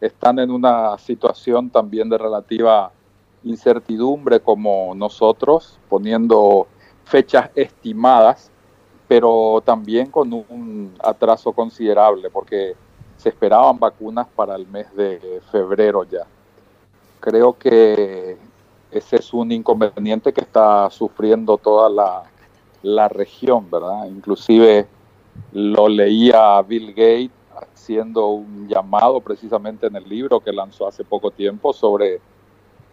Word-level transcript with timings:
están 0.00 0.38
en 0.38 0.50
una 0.50 0.96
situación 0.98 1.70
también 1.70 2.08
de 2.08 2.18
relativa 2.18 2.90
incertidumbre 3.44 4.40
como 4.40 4.94
nosotros, 4.94 5.78
poniendo 5.88 6.66
fechas 7.04 7.50
estimadas, 7.54 8.50
pero 9.08 9.62
también 9.64 10.10
con 10.10 10.32
un 10.32 10.94
atraso 11.02 11.52
considerable, 11.52 12.30
porque 12.30 12.74
se 13.16 13.30
esperaban 13.30 13.78
vacunas 13.78 14.26
para 14.34 14.54
el 14.56 14.66
mes 14.66 14.94
de 14.94 15.40
febrero 15.50 16.04
ya. 16.04 16.26
Creo 17.18 17.52
que 17.52 18.38
ese 18.90 19.16
es 19.16 19.34
un 19.34 19.52
inconveniente 19.52 20.32
que 20.32 20.40
está 20.40 20.88
sufriendo 20.90 21.58
toda 21.58 21.90
la, 21.90 22.22
la 22.82 23.08
región, 23.08 23.70
¿verdad? 23.70 24.06
Inclusive 24.06 24.86
lo 25.52 25.88
leía 25.88 26.60
Bill 26.62 26.88
Gates 26.90 27.39
haciendo 27.54 28.28
un 28.28 28.68
llamado 28.68 29.20
precisamente 29.20 29.86
en 29.86 29.96
el 29.96 30.08
libro 30.08 30.40
que 30.40 30.52
lanzó 30.52 30.86
hace 30.86 31.04
poco 31.04 31.30
tiempo 31.30 31.72
sobre 31.72 32.20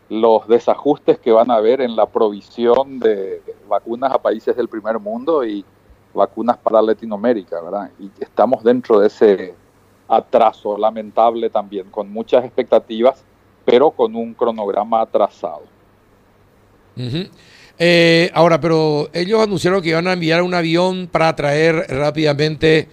los 0.10 0.48
desajustes 0.48 1.20
que 1.20 1.32
van 1.32 1.52
a 1.52 1.56
haber 1.56 1.82
en 1.82 1.96
la 1.96 2.06
provisión 2.06 3.00
de 3.00 3.42
vacunas 3.68 4.12
a 4.12 4.22
países 4.22 4.56
del 4.56 4.68
primer 4.68 5.00
mundo 5.00 5.44
y 5.46 5.66
vacunas 6.14 6.58
para 6.58 6.82
Latinoamérica, 6.82 7.62
¿verdad? 7.62 7.92
Y 8.00 8.10
estamos 8.20 8.64
dentro 8.64 9.00
de 9.00 9.08
ese 9.08 9.54
atraso 10.08 10.78
lamentable 10.78 11.50
también, 11.50 11.90
con 11.90 12.10
muchas 12.10 12.46
expectativas, 12.46 13.24
pero 13.66 13.92
con 13.92 14.16
un 14.16 14.34
cronograma 14.34 15.02
atrasado. 15.02 15.64
Eh, 17.78 18.32
ahora, 18.34 18.60
pero 18.60 19.10
ellos 19.14 19.42
anunciaron 19.42 19.82
que 19.82 19.90
iban 19.90 20.08
a 20.08 20.14
enviar 20.14 20.42
un 20.42 20.54
avión 20.54 21.08
para 21.12 21.36
traer 21.36 21.76
rápidamente 21.90 22.88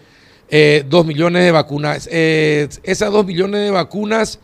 eh, 0.56 0.84
dos 0.88 1.04
millones 1.04 1.42
de 1.42 1.50
vacunas. 1.50 2.08
Eh, 2.12 2.68
esas 2.84 3.10
dos 3.10 3.26
millones 3.26 3.60
de 3.62 3.72
vacunas 3.72 4.38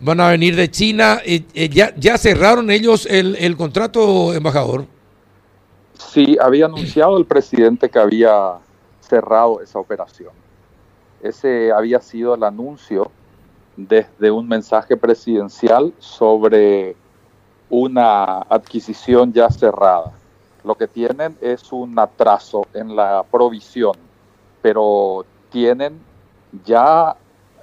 van 0.00 0.18
a 0.20 0.30
venir 0.30 0.56
de 0.56 0.70
China. 0.70 1.20
ya, 1.54 1.94
¿Ya 1.96 2.16
cerraron 2.16 2.70
ellos 2.70 3.04
el, 3.04 3.36
el 3.36 3.58
contrato, 3.58 4.32
embajador? 4.32 4.86
Sí, 5.98 6.38
había 6.40 6.64
anunciado 6.64 7.18
el 7.18 7.26
presidente 7.26 7.90
que 7.90 7.98
había 7.98 8.54
cerrado 9.02 9.60
esa 9.60 9.78
operación. 9.78 10.32
Ese 11.22 11.70
había 11.72 12.00
sido 12.00 12.34
el 12.34 12.42
anuncio 12.42 13.10
desde 13.76 14.30
un 14.30 14.48
mensaje 14.48 14.96
presidencial 14.96 15.92
sobre 15.98 16.96
una 17.68 18.38
adquisición 18.48 19.30
ya 19.34 19.50
cerrada. 19.50 20.10
Lo 20.64 20.74
que 20.74 20.88
tienen 20.88 21.36
es 21.42 21.70
un 21.70 21.98
atraso 21.98 22.66
en 22.72 22.96
la 22.96 23.22
provisión, 23.30 23.96
pero 24.62 25.26
tienen 25.50 26.00
ya 26.64 27.16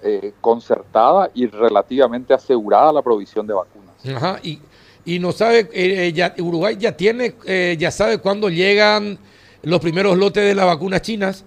eh, 0.04 0.34
concertada 0.42 1.32
y 1.34 1.48
relativamente 1.48 2.34
asegurada 2.34 2.94
la 2.94 3.02
provisión 3.02 3.48
de 3.48 3.54
vacunas. 3.54 3.96
Ajá, 4.16 4.40
y, 4.44 4.60
y 5.06 5.20
no 5.20 5.32
sabe, 5.32 5.70
eh, 5.74 6.12
ya, 6.14 6.36
Uruguay 6.40 6.78
ya 6.78 6.96
tiene, 6.96 7.36
eh, 7.46 7.76
ya 7.80 7.92
sabe 7.92 8.20
cuándo 8.20 8.50
llegan 8.50 9.18
los 9.64 9.80
primeros 9.80 10.18
lotes 10.18 10.44
de 10.44 10.54
las 10.54 10.66
vacunas 10.66 11.02
chinas. 11.02 11.46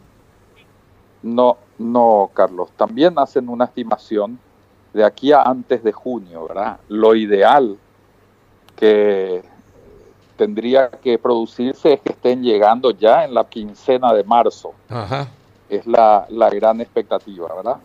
No, 1.22 1.58
no, 1.78 2.30
Carlos. 2.34 2.70
También 2.76 3.18
hacen 3.18 3.48
una 3.48 3.66
estimación 3.66 4.38
de 4.92 5.04
aquí 5.04 5.32
a 5.32 5.42
antes 5.42 5.84
de 5.84 5.92
junio, 5.92 6.48
¿verdad? 6.48 6.80
Lo 6.88 7.14
ideal 7.14 7.76
que 8.76 9.42
tendría 10.36 10.88
que 10.88 11.18
producirse 11.18 11.92
es 11.92 12.00
que 12.00 12.12
estén 12.12 12.42
llegando 12.42 12.90
ya 12.90 13.24
en 13.24 13.34
la 13.34 13.44
quincena 13.44 14.12
de 14.14 14.24
marzo. 14.24 14.72
Es 15.70 15.86
la, 15.86 16.26
gran 16.52 16.80
expectativa, 16.80 17.54
¿verdad? 17.54 17.76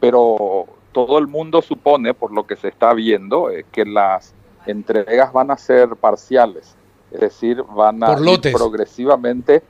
Pero 0.00 0.66
todo 0.92 1.18
el 1.18 1.26
mundo 1.26 1.60
supone, 1.60 2.14
por 2.14 2.32
lo 2.32 2.46
que 2.46 2.56
se 2.56 2.68
está 2.68 2.94
viendo, 2.94 3.50
eh, 3.50 3.66
que 3.70 3.84
las 3.84 4.32
entregas 4.66 5.32
van 5.32 5.50
a 5.50 5.58
ser 5.58 5.96
parciales, 5.96 6.74
es 7.10 7.20
decir, 7.20 7.62
van 7.62 8.02
a 8.02 8.12
ir 8.12 8.52
progresivamente, 8.52 9.62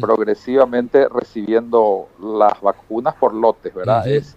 progresivamente 0.00 1.08
recibiendo 1.08 2.08
las 2.20 2.60
vacunas 2.60 3.14
por 3.16 3.34
lotes, 3.34 3.74
¿verdad? 3.74 4.06
Es 4.08 4.36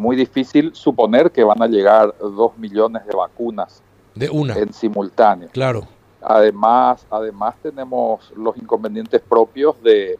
muy 0.00 0.16
difícil 0.16 0.74
suponer 0.74 1.30
que 1.30 1.44
van 1.44 1.62
a 1.62 1.66
llegar 1.66 2.14
dos 2.18 2.56
millones 2.56 3.04
de 3.06 3.14
vacunas 3.14 3.82
de 4.14 4.30
una. 4.30 4.54
En 4.54 4.72
simultáneo. 4.72 5.48
Claro. 5.52 5.86
Además, 6.22 7.06
además 7.10 7.54
tenemos 7.62 8.32
los 8.36 8.56
inconvenientes 8.56 9.20
propios 9.20 9.80
de, 9.82 10.18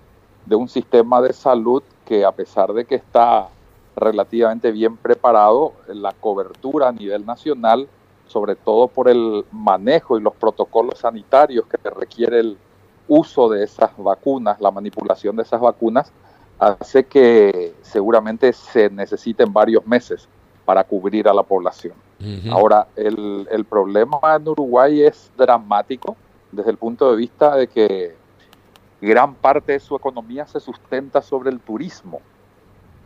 un 0.51 0.69
sistema 0.69 1.21
de 1.21 1.33
salud 1.33 1.83
que 2.10 2.25
a 2.25 2.32
pesar 2.32 2.72
de 2.72 2.84
que 2.84 2.97
está 2.97 3.47
relativamente 3.94 4.72
bien 4.72 4.97
preparado, 4.97 5.75
la 5.87 6.10
cobertura 6.10 6.88
a 6.88 6.93
nivel 6.93 7.25
nacional, 7.25 7.87
sobre 8.26 8.56
todo 8.56 8.88
por 8.88 9.09
el 9.09 9.44
manejo 9.53 10.19
y 10.19 10.21
los 10.21 10.34
protocolos 10.34 10.98
sanitarios 10.98 11.66
que 11.66 11.88
requiere 11.88 12.41
el 12.41 12.59
uso 13.06 13.48
de 13.48 13.62
esas 13.62 13.93
vacunas, 13.97 14.60
la 14.60 14.72
manipulación 14.72 15.37
de 15.37 15.44
esas 15.44 15.60
vacunas, 15.60 16.10
hace 16.59 17.04
que 17.04 17.75
seguramente 17.82 18.53
se 18.54 18.91
necesiten 18.91 19.53
varios 19.53 19.87
meses 19.87 20.28
para 20.65 20.82
cubrir 20.82 21.28
a 21.28 21.32
la 21.32 21.44
población. 21.44 21.94
Ahora, 22.50 22.88
el, 22.97 23.47
el, 23.53 23.65
problema 23.65 24.19
en 24.34 24.48
Uruguay 24.48 25.03
es 25.03 25.31
dramático 25.38 26.16
desde 26.50 26.72
el 26.72 26.77
punto 26.77 27.09
de 27.12 27.16
vista 27.16 27.54
de 27.54 27.69
que 27.69 28.20
gran 29.00 29.34
parte 29.34 29.72
de 29.72 29.81
su 29.81 29.97
economía 29.97 30.47
se 30.47 30.61
sustenta 30.61 31.22
sobre 31.22 31.50
el 31.50 31.61
turismo. 31.61 32.21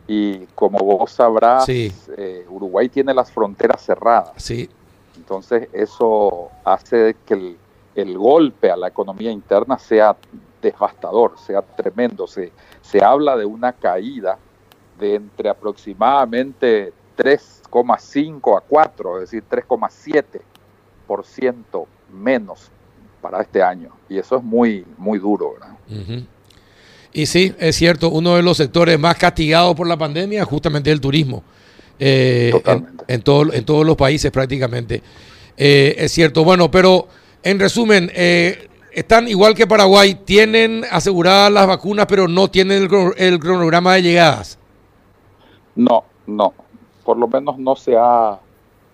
Y 0.06 0.40
como 0.54 0.78
vos 0.78 1.12
sabrás, 1.12 1.66
eh, 1.68 2.46
Uruguay 2.48 2.88
tiene 2.88 3.14
las 3.14 3.32
fronteras 3.32 3.82
cerradas. 3.82 4.32
Sí. 4.36 4.68
Entonces 5.16 5.68
eso 5.72 6.50
hace 6.64 7.16
que 7.24 7.34
el, 7.34 7.56
el, 7.94 8.18
golpe 8.18 8.70
a 8.70 8.76
la 8.76 8.88
economía 8.88 9.30
interna 9.30 9.78
sea 9.78 10.14
devastador, 10.60 11.38
sea 11.38 11.62
tremendo. 11.62 12.26
Se, 12.26 12.52
se 12.82 13.02
habla 13.02 13.36
de 13.36 13.46
una 13.46 13.72
caída 13.72 14.36
de 14.98 15.14
entre 15.14 15.48
aproximadamente 15.48 16.92
3,5 17.16 18.58
a 18.58 18.60
4, 18.60 19.22
es 19.22 19.30
decir, 19.30 19.44
3,7% 19.48 21.86
menos 22.12 22.70
para 23.24 23.42
este 23.42 23.62
año. 23.62 23.90
Y 24.08 24.18
eso 24.18 24.36
es 24.36 24.42
muy, 24.42 24.84
muy 24.98 25.18
duro, 25.18 25.54
¿verdad? 25.54 26.24
Y 27.12 27.26
sí, 27.26 27.54
es 27.58 27.76
cierto, 27.76 28.10
uno 28.10 28.36
de 28.36 28.42
los 28.42 28.58
sectores 28.58 28.98
más 28.98 29.16
castigados 29.16 29.74
por 29.74 29.86
la 29.86 29.96
pandemia 29.96 30.42
es 30.42 30.48
justamente 30.48 30.90
el 30.90 31.00
turismo. 31.00 31.42
Eh, 31.98 32.52
en, 33.06 33.22
todo, 33.22 33.52
en 33.52 33.64
todos 33.64 33.86
los 33.86 33.96
países 33.96 34.30
prácticamente. 34.30 35.00
Eh, 35.56 35.94
es 35.96 36.12
cierto, 36.12 36.44
bueno, 36.44 36.70
pero 36.70 37.08
en 37.42 37.58
resumen, 37.58 38.10
eh, 38.14 38.68
están 38.92 39.28
igual 39.28 39.54
que 39.54 39.66
Paraguay, 39.66 40.14
tienen 40.24 40.84
aseguradas 40.90 41.50
las 41.50 41.66
vacunas, 41.66 42.06
pero 42.06 42.28
no 42.28 42.50
tienen 42.50 42.82
el, 42.84 43.12
el 43.16 43.38
cronograma 43.38 43.94
de 43.94 44.02
llegadas. 44.02 44.58
No, 45.76 46.04
no 46.26 46.52
por 47.04 47.18
lo 47.18 47.28
menos 47.28 47.58
no 47.58 47.76
se 47.76 47.96
ha 47.96 48.40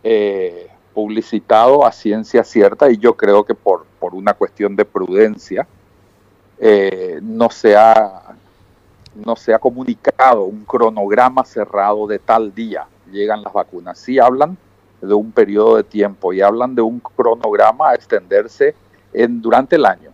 eh, 0.03 0.67
publicitado 0.95 1.87
a 1.87 1.93
ciencia 1.93 2.45
cierta 2.45 2.91
y 2.91 2.99
yo 2.99 3.17
creo 3.17 3.45
que 3.45 3.55
por, 3.55 3.87
por 3.99 4.15
una 4.15 4.35
cuestión 4.35 4.77
de 4.77 4.85
prudencia 4.85 5.67
eh, 6.59 7.19
no, 7.23 7.51
se 7.51 7.77
ha, 7.77 8.35
no 9.15 9.37
se 9.37 9.55
ha 9.55 9.59
comunicado 9.59 10.45
un 10.45 10.65
cronograma 10.65 11.45
cerrado 11.45 12.07
de 12.07 12.19
tal 12.19 12.55
día 12.55 12.87
llegan 13.11 13.43
las 13.43 13.53
vacunas. 13.53 13.99
Sí 13.99 14.19
hablan 14.19 14.57
de 15.01 15.15
un 15.15 15.33
periodo 15.33 15.77
de 15.77 15.85
tiempo 15.85 16.33
y 16.33 16.41
hablan 16.41 16.75
de 16.75 16.83
un 16.83 17.01
cronograma 17.01 17.91
a 17.91 17.95
extenderse 17.95 18.75
en, 19.13 19.41
durante 19.41 19.77
el 19.77 19.87
año. 19.87 20.11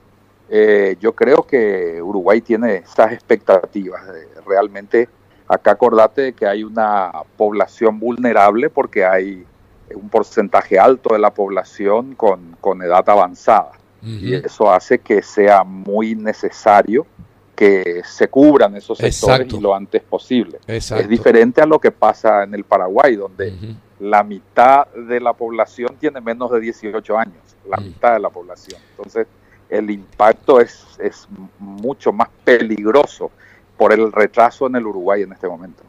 Eh, 0.49 0.97
yo 1.01 1.13
creo 1.13 1.43
que 1.43 2.01
Uruguay 2.01 2.41
tiene 2.41 2.77
esas 2.77 3.13
expectativas. 3.13 4.03
realmente 4.47 5.09
Acá 5.49 5.73
acordate 5.73 6.33
que 6.33 6.47
hay 6.47 6.65
una 6.65 7.13
población 7.37 8.01
vulnerable 8.01 8.69
porque 8.69 9.05
hay 9.05 9.47
un 9.95 10.09
porcentaje 10.09 10.79
alto 10.79 11.15
de 11.15 11.21
la 11.21 11.33
población 11.33 12.15
con, 12.15 12.57
con 12.61 12.83
edad 12.83 13.09
avanzada. 13.09 13.73
Y 14.03 14.35
eso 14.35 14.71
hace 14.71 15.01
que 15.01 15.21
sea 15.21 15.65
muy 15.65 16.15
necesario 16.15 17.07
que 17.57 18.03
se 18.05 18.29
cubran 18.29 18.77
esos 18.77 18.99
sectores 18.99 19.53
lo 19.55 19.75
antes 19.75 20.03
posible. 20.03 20.59
Es 20.69 21.09
diferente 21.09 21.61
a 21.61 21.67
lo 21.67 21.81
que 21.81 21.91
pasa 21.91 22.45
en 22.45 22.55
el 22.55 22.63
Paraguay, 22.63 23.17
donde 23.17 23.53
la 23.99 24.23
mitad 24.23 24.87
de 24.89 25.19
la 25.19 25.33
población 25.33 25.97
tiene 25.99 26.21
menos 26.21 26.53
de 26.53 26.61
18 26.61 27.19
años, 27.19 27.57
la 27.69 27.79
mitad 27.79 28.13
de 28.13 28.21
la 28.21 28.31
población. 28.31 28.81
Entonces, 28.91 29.27
el 29.69 29.91
impacto 29.91 30.61
es, 30.61 30.85
es 31.01 31.27
mucho 31.59 32.13
más 32.13 32.29
peligroso 32.45 33.33
por 33.77 33.93
el 33.93 34.13
retraso 34.13 34.67
en 34.67 34.77
el 34.77 34.87
Uruguay 34.87 35.23
en 35.23 35.33
este 35.33 35.49
momento. 35.49 35.83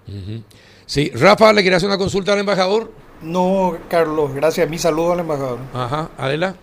Sí, 0.86 1.12
Rafa, 1.14 1.54
¿le 1.54 1.64
quería 1.64 1.78
hacer 1.78 1.90
una 1.90 1.98
consulta 1.98 2.34
al 2.34 2.40
embajador? 2.40 2.92
No, 3.22 3.76
Carlos, 3.90 4.34
gracias. 4.34 4.70
Mi 4.70 4.78
saludo 4.78 5.14
al 5.14 5.20
embajador. 5.22 5.60
Ajá, 5.74 6.10
Adela. 6.18 6.56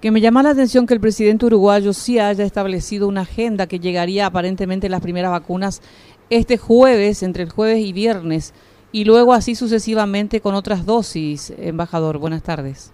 Que 0.00 0.10
me 0.10 0.20
llama 0.20 0.42
la 0.42 0.50
atención 0.50 0.86
que 0.86 0.94
el 0.94 1.00
presidente 1.00 1.46
uruguayo 1.46 1.92
sí 1.92 2.18
haya 2.18 2.44
establecido 2.44 3.06
una 3.06 3.20
agenda 3.22 3.66
que 3.66 3.78
llegaría 3.78 4.26
aparentemente 4.26 4.88
las 4.88 5.02
primeras 5.02 5.30
vacunas 5.30 5.82
este 6.30 6.58
jueves, 6.58 7.22
entre 7.22 7.42
el 7.42 7.50
jueves 7.50 7.78
y 7.78 7.92
viernes, 7.92 8.54
y 8.92 9.04
luego 9.04 9.34
así 9.34 9.54
sucesivamente 9.54 10.40
con 10.40 10.54
otras 10.54 10.86
dosis, 10.86 11.52
embajador. 11.58 12.18
Buenas 12.18 12.42
tardes. 12.42 12.92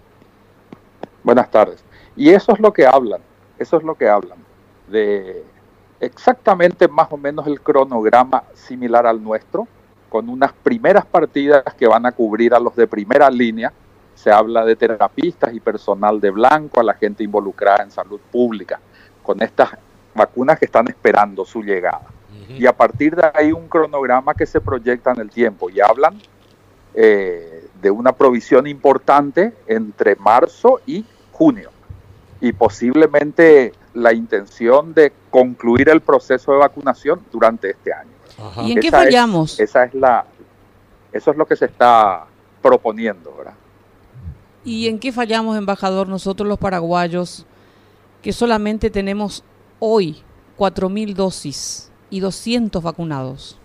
Buenas 1.23 1.49
tardes. 1.49 1.83
Y 2.15 2.29
eso 2.29 2.51
es 2.53 2.59
lo 2.59 2.73
que 2.73 2.85
hablan, 2.85 3.21
eso 3.59 3.77
es 3.77 3.83
lo 3.83 3.95
que 3.95 4.09
hablan, 4.09 4.39
de 4.89 5.43
exactamente 5.99 6.87
más 6.87 7.07
o 7.11 7.17
menos 7.17 7.47
el 7.47 7.61
cronograma 7.61 8.43
similar 8.53 9.05
al 9.05 9.23
nuestro, 9.23 9.67
con 10.09 10.29
unas 10.29 10.53
primeras 10.53 11.05
partidas 11.05 11.63
que 11.77 11.87
van 11.87 12.05
a 12.05 12.11
cubrir 12.11 12.53
a 12.53 12.59
los 12.59 12.75
de 12.75 12.87
primera 12.87 13.29
línea. 13.29 13.71
Se 14.15 14.31
habla 14.31 14.65
de 14.65 14.75
terapistas 14.75 15.53
y 15.53 15.59
personal 15.59 16.19
de 16.19 16.31
blanco, 16.31 16.79
a 16.79 16.83
la 16.83 16.93
gente 16.93 17.23
involucrada 17.23 17.83
en 17.83 17.91
salud 17.91 18.19
pública, 18.31 18.79
con 19.21 19.41
estas 19.41 19.69
vacunas 20.15 20.57
que 20.57 20.65
están 20.65 20.87
esperando 20.87 21.45
su 21.45 21.61
llegada. 21.61 22.07
Y 22.49 22.65
a 22.65 22.71
partir 22.71 23.15
de 23.15 23.29
ahí 23.33 23.51
un 23.51 23.67
cronograma 23.67 24.33
que 24.33 24.45
se 24.45 24.61
proyecta 24.61 25.11
en 25.11 25.19
el 25.19 25.29
tiempo 25.29 25.69
y 25.69 25.81
hablan 25.81 26.17
eh, 26.93 27.67
de 27.81 27.91
una 27.91 28.13
provisión 28.13 28.67
importante 28.67 29.53
entre 29.67 30.15
marzo 30.15 30.79
y 30.85 31.05
junio 31.33 31.71
y 32.41 32.53
posiblemente 32.53 33.73
la 33.93 34.13
intención 34.13 34.93
de 34.93 35.11
concluir 35.29 35.89
el 35.89 36.01
proceso 36.01 36.51
de 36.51 36.59
vacunación 36.59 37.21
durante 37.31 37.71
este 37.71 37.93
año. 37.93 38.16
¿Y 38.63 38.73
en 38.73 38.79
qué 38.79 38.91
fallamos? 38.91 39.59
esa 39.59 39.85
es 39.85 39.93
la, 39.93 40.25
eso 41.11 41.31
es 41.31 41.37
lo 41.37 41.45
que 41.45 41.55
se 41.55 41.65
está 41.65 42.25
proponiendo, 42.61 43.33
¿verdad? 43.35 43.55
¿Y 44.63 44.87
en 44.87 44.99
qué 44.99 45.11
fallamos, 45.11 45.57
embajador, 45.57 46.09
nosotros 46.09 46.47
los 46.47 46.57
paraguayos, 46.57 47.45
que 48.21 48.33
solamente 48.33 48.89
tenemos 48.89 49.43
hoy 49.79 50.23
4.000 50.57 51.13
dosis 51.13 51.91
y 52.09 52.19
200 52.19 52.83
vacunados? 52.83 53.59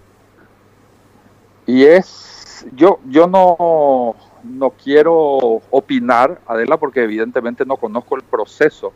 Y 1.66 1.84
es, 1.84 2.66
yo, 2.74 3.00
yo 3.06 3.26
no, 3.26 4.14
no 4.44 4.70
quiero 4.70 5.60
opinar, 5.70 6.40
Adela, 6.46 6.76
porque 6.76 7.02
evidentemente 7.02 7.64
no 7.64 7.76
conozco 7.76 8.16
el 8.16 8.22
proceso 8.22 8.92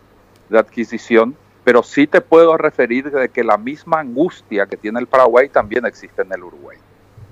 de 0.49 0.59
adquisición, 0.59 1.37
pero 1.67 1.83
sí 1.83 2.07
te 2.07 2.21
puedo 2.21 2.57
referir 2.57 3.11
de 3.11 3.29
que 3.29 3.43
la 3.43 3.59
misma 3.59 3.99
angustia 3.99 4.67
que 4.67 4.77
tiene 4.77 5.01
el 5.01 5.09
Paraguay 5.09 5.49
también 5.49 5.85
existe 5.85 6.23
en 6.23 6.33
el 6.33 6.45
Uruguay. 6.45 6.79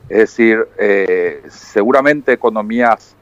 Es 0.08 0.18
decir, 0.18 0.66
eh, 0.76 1.40
seguramente 1.48 2.32
economías 2.32 3.14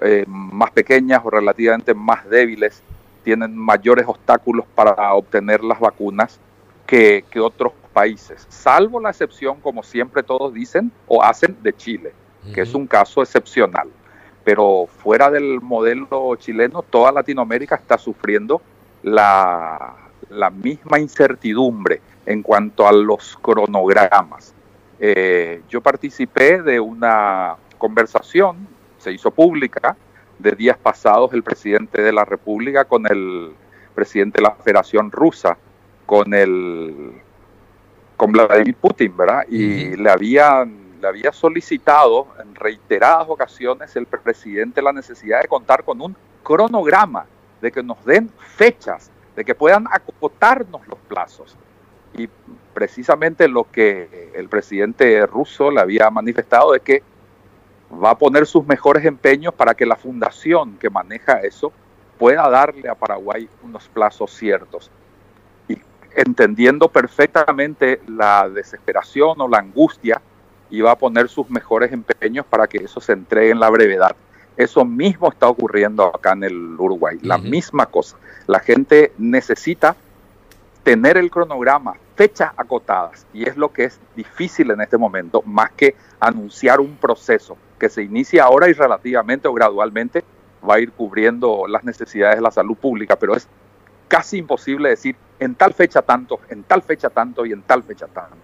eh, 0.00 0.24
más 0.26 0.70
pequeñas 0.70 1.20
o 1.22 1.28
relativamente 1.28 1.92
más 1.92 2.26
débiles 2.30 2.82
tienen 3.24 3.54
mayores 3.54 4.06
obstáculos 4.08 4.64
para 4.74 5.12
obtener 5.12 5.62
las 5.62 5.78
vacunas 5.78 6.40
que, 6.86 7.26
que 7.30 7.40
otros 7.40 7.74
países, 7.92 8.46
salvo 8.48 8.98
la 9.00 9.10
excepción, 9.10 9.60
como 9.60 9.82
siempre 9.82 10.22
todos 10.22 10.54
dicen 10.54 10.90
o 11.06 11.22
hacen, 11.22 11.58
de 11.62 11.76
Chile, 11.76 12.14
que 12.54 12.62
es 12.62 12.72
un 12.72 12.86
caso 12.86 13.20
excepcional 13.20 13.90
pero 14.44 14.88
fuera 15.02 15.30
del 15.30 15.62
modelo 15.62 16.36
chileno, 16.36 16.82
toda 16.82 17.12
Latinoamérica 17.12 17.76
está 17.76 17.96
sufriendo 17.96 18.60
la, 19.02 19.94
misma 20.50 20.98
incertidumbre 20.98 22.00
en 22.26 22.42
cuanto 22.42 22.86
a 22.86 22.92
los 22.92 23.36
cronogramas. 23.40 24.54
Eh, 24.98 25.62
yo 25.68 25.80
participé 25.80 26.62
de 26.62 26.80
una 26.80 27.56
conversación, 27.78 28.66
se 28.98 29.12
hizo 29.12 29.30
pública, 29.30 29.96
de 30.38 30.52
días 30.52 30.76
pasados 30.76 31.32
el 31.32 31.42
presidente 31.42 32.02
de 32.02 32.12
la 32.12 32.24
República 32.24 32.84
con 32.84 33.06
el 33.06 33.52
presidente 33.94 34.38
de 34.38 34.42
la 34.42 34.54
Federación 34.54 35.10
Rusa, 35.10 35.56
con 36.06 36.34
el 36.34 37.12
con 38.16 38.30
Vladimir 38.32 38.76
Putin, 38.76 39.16
¿verdad? 39.16 39.42
Y 39.48 39.96
le 39.96 40.10
habían 40.10 40.84
había 41.06 41.32
solicitado 41.32 42.28
en 42.42 42.54
reiteradas 42.54 43.26
ocasiones 43.28 43.94
el 43.96 44.06
presidente 44.06 44.82
la 44.82 44.92
necesidad 44.92 45.42
de 45.42 45.48
contar 45.48 45.84
con 45.84 46.00
un 46.00 46.16
cronograma, 46.42 47.26
de 47.60 47.72
que 47.72 47.82
nos 47.82 48.04
den 48.04 48.30
fechas, 48.56 49.10
de 49.36 49.44
que 49.44 49.54
puedan 49.54 49.86
acotarnos 49.90 50.86
los 50.88 50.98
plazos. 51.08 51.56
Y 52.16 52.28
precisamente 52.72 53.48
lo 53.48 53.64
que 53.70 54.30
el 54.34 54.48
presidente 54.48 55.26
ruso 55.26 55.70
le 55.70 55.80
había 55.80 56.10
manifestado 56.10 56.74
es 56.74 56.82
que 56.82 57.02
va 58.02 58.10
a 58.10 58.18
poner 58.18 58.46
sus 58.46 58.66
mejores 58.66 59.04
empeños 59.04 59.54
para 59.54 59.74
que 59.74 59.86
la 59.86 59.96
fundación 59.96 60.76
que 60.78 60.90
maneja 60.90 61.40
eso 61.40 61.72
pueda 62.18 62.48
darle 62.48 62.88
a 62.88 62.94
Paraguay 62.94 63.48
unos 63.62 63.88
plazos 63.88 64.32
ciertos. 64.32 64.90
Y 65.68 65.78
entendiendo 66.14 66.88
perfectamente 66.88 68.00
la 68.06 68.48
desesperación 68.48 69.40
o 69.40 69.48
la 69.48 69.58
angustia 69.58 70.20
y 70.70 70.80
va 70.80 70.92
a 70.92 70.98
poner 70.98 71.28
sus 71.28 71.48
mejores 71.50 71.92
empeños 71.92 72.46
para 72.46 72.66
que 72.66 72.78
eso 72.78 73.00
se 73.00 73.12
entregue 73.12 73.50
en 73.50 73.60
la 73.60 73.70
brevedad. 73.70 74.16
Eso 74.56 74.84
mismo 74.84 75.30
está 75.30 75.48
ocurriendo 75.48 76.06
acá 76.06 76.32
en 76.32 76.44
el 76.44 76.56
Uruguay, 76.78 77.18
la 77.22 77.38
misma 77.38 77.86
cosa. 77.86 78.16
La 78.46 78.60
gente 78.60 79.12
necesita 79.18 79.96
tener 80.82 81.16
el 81.16 81.30
cronograma, 81.30 81.94
fechas 82.14 82.52
acotadas, 82.56 83.26
y 83.32 83.48
es 83.48 83.56
lo 83.56 83.72
que 83.72 83.84
es 83.84 83.98
difícil 84.14 84.70
en 84.70 84.80
este 84.80 84.98
momento, 84.98 85.42
más 85.42 85.70
que 85.72 85.96
anunciar 86.20 86.80
un 86.80 86.96
proceso 86.96 87.56
que 87.78 87.88
se 87.88 88.02
inicia 88.02 88.44
ahora 88.44 88.68
y 88.68 88.74
relativamente 88.74 89.48
o 89.48 89.52
gradualmente 89.54 90.22
va 90.68 90.76
a 90.76 90.80
ir 90.80 90.92
cubriendo 90.92 91.66
las 91.66 91.84
necesidades 91.84 92.36
de 92.36 92.42
la 92.42 92.50
salud 92.50 92.76
pública, 92.76 93.16
pero 93.16 93.34
es 93.34 93.48
casi 94.08 94.38
imposible 94.38 94.90
decir 94.90 95.16
en 95.40 95.54
tal 95.54 95.74
fecha 95.74 96.02
tanto, 96.02 96.38
en 96.48 96.62
tal 96.62 96.82
fecha 96.82 97.10
tanto 97.10 97.44
y 97.44 97.52
en 97.52 97.62
tal 97.62 97.82
fecha 97.82 98.06
tanto 98.06 98.36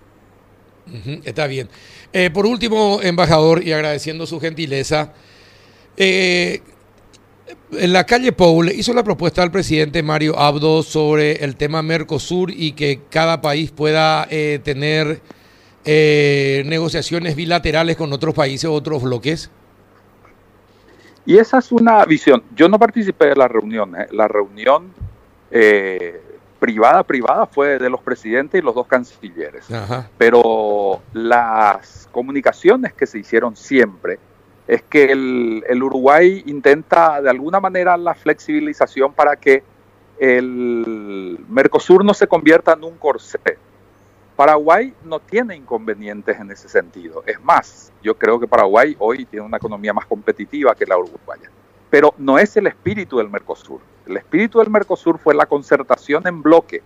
está 1.25 1.47
bien. 1.47 1.69
Eh, 2.13 2.31
por 2.31 2.47
último, 2.47 3.01
embajador, 3.03 3.63
y 3.63 3.73
agradeciendo 3.73 4.27
su 4.27 4.41
gentileza, 4.41 5.13
eh, 5.97 6.63
en 7.73 7.93
la 7.93 8.05
calle 8.05 8.33
Paul 8.33 8.71
hizo 8.71 8.93
la 8.93 9.05
propuesta 9.05 9.43
al 9.43 9.51
presidente 9.51 10.03
Mario 10.03 10.39
Abdo 10.39 10.83
sobre 10.83 11.45
el 11.45 11.57
tema 11.57 11.83
Mercosur 11.83 12.51
y 12.51 12.73
que 12.73 13.01
cada 13.11 13.41
país 13.41 13.71
pueda 13.71 14.27
eh, 14.31 14.61
tener 14.63 15.21
negociaciones 15.83 17.35
bilaterales 17.35 17.97
con 17.97 18.13
otros 18.13 18.35
países, 18.35 18.71
otros 18.71 19.03
bloques. 19.03 19.51
Y 21.27 21.39
esa 21.39 21.59
es 21.59 21.73
una 21.73 22.05
visión. 22.05 22.45
Yo 22.55 22.69
no 22.69 22.79
participé 22.79 23.27
de 23.27 23.37
la 23.37 23.49
reunión. 23.49 23.97
La 24.13 24.29
reunión 24.29 24.93
privada, 26.61 27.03
privada 27.03 27.47
fue 27.47 27.79
de 27.79 27.91
los 27.91 28.01
presidentes 28.03 28.61
y 28.61 28.65
los 28.65 28.75
dos 28.75 28.87
cancilleres. 28.87 29.67
Pero 30.17 31.03
las 31.13 32.09
comunicaciones 32.13 32.93
que 32.93 33.07
se 33.07 33.19
hicieron 33.19 33.57
siempre 33.57 34.21
es 34.71 34.83
que 34.85 35.11
el, 35.11 35.83
Uruguay 35.83 36.45
intenta 36.47 37.21
de 37.21 37.29
alguna 37.29 37.59
manera 37.59 37.97
la 37.97 38.15
flexibilización 38.15 39.13
para 39.13 39.35
que 39.35 39.65
el 40.21 41.45
Mercosur 41.49 42.05
no 42.05 42.15
se 42.15 42.29
convierta 42.29 42.75
en 42.75 42.85
un 42.85 42.97
corsé. 42.97 43.41
Paraguay 44.37 44.95
no 45.03 45.19
tiene 45.19 45.57
inconvenientes 45.57 46.39
en 46.39 46.53
ese 46.53 46.69
sentido. 46.69 47.25
Es 47.27 47.43
más, 47.43 47.93
yo 48.01 48.17
creo 48.17 48.39
que 48.39 48.47
Paraguay 48.47 48.95
hoy 49.01 49.25
tiene 49.25 49.45
una 49.45 49.57
economía 49.57 49.93
más 49.93 50.07
competitiva 50.07 50.77
que 50.77 50.87
la 50.87 50.99
uruguaya. 50.99 51.51
Pero 51.91 52.15
no 52.17 52.39
es 52.39 52.57
el 52.57 52.69
espíritu 52.69 53.19
del 53.19 53.29
Mercosur. 53.29 53.81
El 54.07 54.19
espíritu 54.19 54.61
del 54.61 54.71
Mercosur 54.71 55.19
fue 55.19 55.35
la 55.35 55.47
concertación 55.47 56.29
en 56.29 56.43
bloque, 56.43 56.81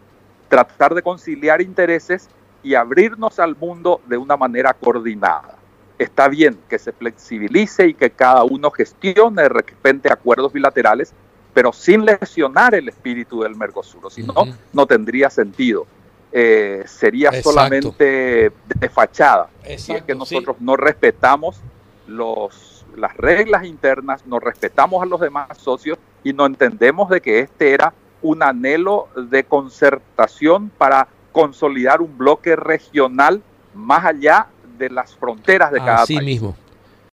tratar 0.48 0.94
de 0.94 1.02
conciliar 1.02 1.60
intereses 1.60 2.30
y 2.62 2.76
abrirnos 2.76 3.38
al 3.38 3.54
mundo 3.54 4.00
de 4.06 4.16
una 4.16 4.38
manera 4.38 4.72
coordinada. 4.72 5.58
Está 5.98 6.28
bien 6.28 6.58
que 6.68 6.78
se 6.78 6.92
flexibilice 6.92 7.86
y 7.86 7.94
que 7.94 8.10
cada 8.10 8.44
uno 8.44 8.70
gestione 8.70 9.42
de 9.42 9.48
repente 9.48 10.12
acuerdos 10.12 10.52
bilaterales, 10.52 11.12
pero 11.52 11.72
sin 11.72 12.04
lesionar 12.04 12.74
el 12.74 12.88
espíritu 12.88 13.42
del 13.42 13.54
Mercosur, 13.54 14.10
si 14.10 14.22
no, 14.22 14.34
no 14.72 14.86
tendría 14.86 15.30
sentido. 15.30 15.86
Eh, 16.32 16.82
sería 16.86 17.30
solamente 17.42 18.50
de 18.66 18.88
fachada. 18.88 19.48
si 19.78 19.92
es 19.92 20.02
que 20.02 20.16
nosotros 20.16 20.56
no 20.58 20.76
respetamos 20.76 21.60
los 22.08 22.74
las 22.96 23.16
reglas 23.16 23.64
internas, 23.64 24.26
nos 24.26 24.42
respetamos 24.42 25.02
a 25.02 25.06
los 25.06 25.20
demás 25.20 25.58
socios 25.58 25.98
y 26.22 26.32
no 26.32 26.46
entendemos 26.46 27.08
de 27.08 27.20
que 27.20 27.40
este 27.40 27.72
era 27.72 27.92
un 28.22 28.42
anhelo 28.42 29.08
de 29.30 29.44
concertación 29.44 30.70
para 30.78 31.08
consolidar 31.32 32.00
un 32.00 32.16
bloque 32.16 32.56
regional 32.56 33.42
más 33.74 34.04
allá 34.04 34.46
de 34.78 34.90
las 34.90 35.14
fronteras 35.14 35.72
de 35.72 35.78
cada 35.78 36.02
Así 36.02 36.18
mismo. 36.20 36.56